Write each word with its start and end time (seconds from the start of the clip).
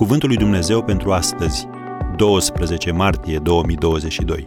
Cuvântul 0.00 0.28
lui 0.28 0.38
Dumnezeu 0.38 0.84
pentru 0.84 1.12
astăzi, 1.12 1.66
12 2.16 2.90
martie 2.90 3.38
2022. 3.38 4.44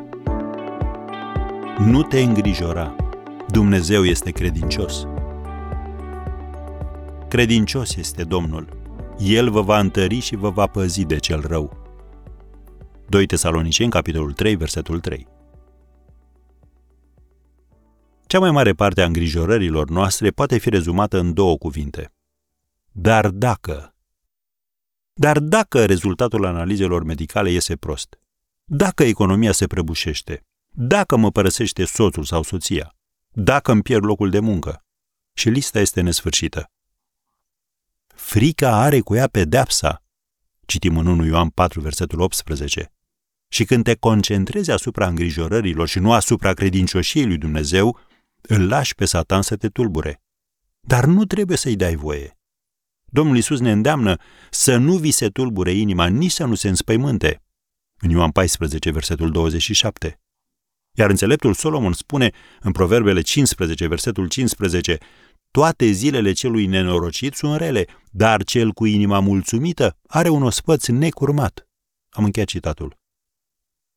Nu 1.78 2.04
te 2.04 2.20
îngrijora. 2.20 2.96
Dumnezeu 3.47 4.03
este 4.03 4.31
credincios. 4.31 5.08
Credincios 7.28 7.96
este 7.96 8.24
Domnul. 8.24 8.67
El 9.17 9.49
vă 9.49 9.62
va 9.62 9.79
întări 9.79 10.20
și 10.20 10.35
vă 10.35 10.49
va 10.49 10.67
păzi 10.67 11.06
de 11.06 11.17
cel 11.17 11.44
rău. 11.47 11.78
2 13.10 13.26
Tesaloniceni, 13.26 13.92
capitolul 13.92 14.33
3, 14.33 14.56
versetul 14.56 14.99
3. 14.99 15.28
Cea 18.26 18.40
mai 18.40 18.52
mare 18.52 18.72
parte 18.72 19.02
a 19.02 19.05
îngrijorărilor 19.05 19.90
noastre 19.90 20.29
poate 20.29 20.57
fi 20.57 20.70
rezumată 20.70 21.20
în 21.20 21.34
două 21.34 21.57
cuvinte. 21.57 22.12
Dar 22.91 23.29
dacă. 23.29 23.92
Dar 25.13 25.40
dacă 25.40 25.85
rezultatul 25.85 26.45
analizelor 26.45 27.03
medicale 27.03 27.52
iese 27.52 27.76
prost, 27.76 28.20
dacă 28.63 29.04
economia 29.04 29.52
se 29.52 29.67
prăbușește, 29.67 30.45
dacă 30.70 31.16
mă 31.16 31.31
părăsește 31.31 31.85
soțul 31.85 32.23
sau 32.23 32.44
soția, 32.44 32.95
dacă 33.31 33.71
îmi 33.71 33.81
pierd 33.81 34.04
locul 34.04 34.30
de 34.30 34.40
muncă, 34.40 34.85
și 35.34 35.49
lista 35.49 35.80
este 35.80 36.02
nesfârșită. 36.02 36.71
Frica 38.07 38.81
are 38.81 38.99
cu 38.99 39.16
ea 39.16 39.27
pedepsa, 39.27 40.04
citim 40.66 40.98
în 40.98 41.07
1 41.07 41.26
Ioan 41.26 41.49
4, 41.49 41.82
versetul 41.82 42.20
18. 42.20 42.91
Și 43.48 43.66
când 43.66 43.84
te 43.84 43.95
concentrezi 43.95 44.71
asupra 44.71 45.07
îngrijorărilor 45.07 45.88
și 45.88 45.99
nu 45.99 46.12
asupra 46.12 46.54
credincioșiei 46.54 47.26
lui 47.26 47.38
Dumnezeu, 47.38 47.99
îl 48.41 48.68
lași 48.68 48.95
pe 48.95 49.05
Satan 49.05 49.41
să 49.41 49.55
te 49.55 49.70
tulbure. 49.70 50.21
Dar 50.80 51.05
nu 51.05 51.26
trebuie 51.26 51.57
să-i 51.57 51.76
dai 51.76 51.96
voie. 51.96 52.37
Domnul 53.13 53.37
Isus 53.37 53.59
ne 53.59 53.71
îndeamnă 53.71 54.17
să 54.49 54.77
nu 54.77 54.97
vi 54.97 55.11
se 55.11 55.29
tulbure 55.29 55.71
inima, 55.71 56.07
nici 56.07 56.31
să 56.31 56.45
nu 56.45 56.55
se 56.55 56.67
înspăimânte. 56.67 57.41
În 58.01 58.09
Ioan 58.09 58.31
14, 58.31 58.91
versetul 58.91 59.31
27. 59.31 60.19
Iar 60.97 61.09
înțeleptul 61.09 61.53
Solomon 61.53 61.93
spune 61.93 62.31
în 62.59 62.71
Proverbele 62.71 63.21
15, 63.21 63.87
versetul 63.87 64.28
15, 64.28 64.97
toate 65.52 65.86
zilele 65.91 66.31
celui 66.31 66.66
nenorocit 66.66 67.34
sunt 67.34 67.58
rele, 67.58 67.86
dar 68.11 68.44
cel 68.44 68.72
cu 68.72 68.86
inima 68.86 69.19
mulțumită 69.19 69.97
are 70.08 70.30
un 70.30 70.44
ospăț 70.44 70.88
necurmat. 70.88 71.67
Am 72.09 72.23
încheiat 72.23 72.50
citatul. 72.50 72.97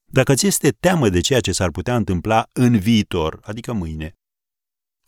Dacă 0.04 0.34
ți 0.34 0.46
este 0.46 0.70
teamă 0.70 1.08
de 1.08 1.20
ceea 1.20 1.40
ce 1.40 1.52
s-ar 1.52 1.70
putea 1.70 1.96
întâmpla 1.96 2.48
în 2.52 2.78
viitor, 2.78 3.40
adică 3.42 3.72
mâine, 3.72 4.16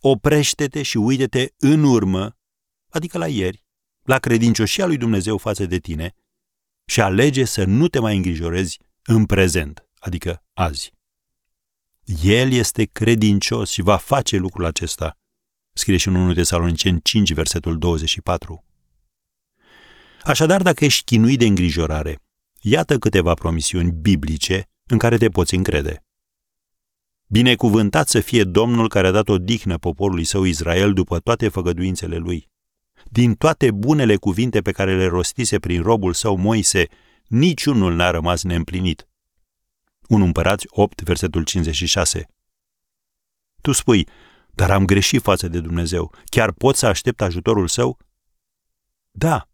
oprește-te 0.00 0.82
și 0.82 0.96
uite-te 0.96 1.48
în 1.56 1.82
urmă, 1.84 2.36
adică 2.88 3.18
la 3.18 3.26
ieri, 3.26 3.66
la 4.08 4.18
credincioșia 4.18 4.86
lui 4.86 4.96
Dumnezeu 4.96 5.36
față 5.38 5.66
de 5.66 5.78
tine 5.78 6.14
și 6.84 7.00
alege 7.00 7.44
să 7.44 7.64
nu 7.64 7.88
te 7.88 7.98
mai 7.98 8.16
îngrijorezi 8.16 8.78
în 9.04 9.26
prezent, 9.26 9.88
adică 9.98 10.42
azi. 10.52 10.92
El 12.22 12.52
este 12.52 12.84
credincios 12.84 13.70
și 13.70 13.82
va 13.82 13.96
face 13.96 14.36
lucrul 14.36 14.64
acesta, 14.64 15.18
scrie 15.72 15.96
și 15.96 16.08
în 16.08 16.14
1 16.14 16.32
Tesaloniceni 16.32 17.00
5, 17.02 17.32
versetul 17.32 17.78
24. 17.78 18.64
Așadar, 20.22 20.62
dacă 20.62 20.84
ești 20.84 21.04
chinuit 21.04 21.38
de 21.38 21.46
îngrijorare, 21.46 22.20
iată 22.60 22.98
câteva 22.98 23.34
promisiuni 23.34 23.92
biblice 23.92 24.68
în 24.86 24.98
care 24.98 25.16
te 25.16 25.28
poți 25.28 25.54
încrede. 25.54 26.04
Binecuvântat 27.26 28.08
să 28.08 28.20
fie 28.20 28.44
Domnul 28.44 28.88
care 28.88 29.06
a 29.06 29.10
dat 29.10 29.28
o 29.28 29.38
dihnă 29.38 29.78
poporului 29.78 30.24
său 30.24 30.44
Israel 30.44 30.92
după 30.92 31.18
toate 31.18 31.48
făgăduințele 31.48 32.16
lui. 32.16 32.48
Din 33.10 33.34
toate 33.34 33.70
bunele 33.70 34.16
cuvinte 34.16 34.60
pe 34.60 34.72
care 34.72 34.96
le 34.96 35.06
rostise 35.06 35.58
prin 35.58 35.82
robul 35.82 36.12
său 36.12 36.36
Moise, 36.36 36.86
niciunul 37.26 37.94
n-a 37.94 38.10
rămas 38.10 38.42
neîmplinit. 38.42 39.08
1 40.08 40.24
Împărați 40.24 40.66
8, 40.68 41.02
versetul 41.02 41.44
56. 41.44 42.26
Tu 43.60 43.72
spui, 43.72 44.08
dar 44.50 44.70
am 44.70 44.84
greșit 44.84 45.22
față 45.22 45.48
de 45.48 45.60
Dumnezeu. 45.60 46.14
Chiar 46.24 46.52
pot 46.52 46.76
să 46.76 46.86
aștept 46.86 47.20
ajutorul 47.20 47.68
său? 47.68 47.98
Da, 49.10 49.48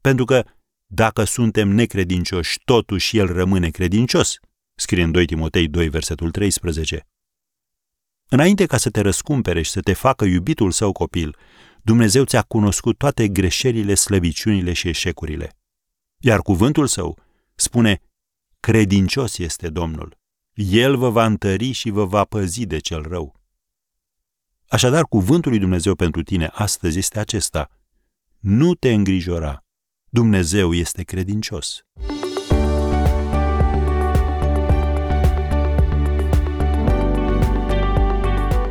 pentru 0.00 0.24
că 0.24 0.44
dacă 0.86 1.24
suntem 1.24 1.68
necredincioși, 1.68 2.58
totuși 2.64 3.18
El 3.18 3.32
rămâne 3.32 3.70
credincios, 3.70 4.38
scrie 4.74 5.02
în 5.02 5.10
2 5.10 5.26
Timotei 5.26 5.68
2, 5.68 5.88
versetul 5.88 6.30
13. 6.30 7.06
Înainte 8.28 8.66
ca 8.66 8.76
să 8.76 8.90
te 8.90 9.00
răscumpere 9.00 9.62
și 9.62 9.70
să 9.70 9.80
te 9.80 9.92
facă 9.92 10.24
iubitul 10.24 10.70
său 10.70 10.92
copil, 10.92 11.36
Dumnezeu 11.90 12.24
ți-a 12.24 12.42
cunoscut 12.42 12.98
toate 12.98 13.28
greșelile, 13.28 13.94
slăbiciunile 13.94 14.72
și 14.72 14.88
eșecurile. 14.88 15.56
Iar 16.18 16.40
cuvântul 16.40 16.86
său 16.86 17.18
spune, 17.54 18.00
credincios 18.60 19.38
este 19.38 19.68
Domnul. 19.68 20.18
El 20.54 20.96
vă 20.96 21.10
va 21.10 21.24
întări 21.24 21.72
și 21.72 21.90
vă 21.90 22.04
va 22.04 22.24
păzi 22.24 22.66
de 22.66 22.78
cel 22.78 23.02
rău. 23.02 23.40
Așadar, 24.68 25.04
cuvântul 25.04 25.50
lui 25.50 25.60
Dumnezeu 25.60 25.94
pentru 25.94 26.22
tine 26.22 26.50
astăzi 26.52 26.98
este 26.98 27.18
acesta. 27.18 27.68
Nu 28.38 28.74
te 28.74 28.92
îngrijora. 28.92 29.64
Dumnezeu 30.08 30.74
este 30.74 31.02
credincios. 31.02 31.84